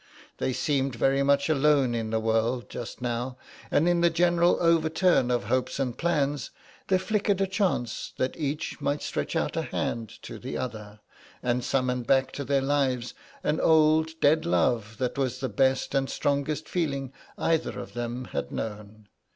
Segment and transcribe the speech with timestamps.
[0.39, 3.37] They seemed very much alone in the world just now,
[3.69, 6.49] and in the general overturn of hopes and plans,
[6.87, 11.01] there flickered a chance that each might stretch out a hand to the other,
[11.43, 16.09] and summon back to their lives an old dead love that was the best and
[16.09, 19.07] strongest feeling either of them had known.